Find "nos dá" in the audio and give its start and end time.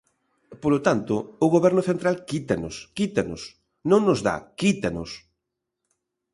4.07-4.35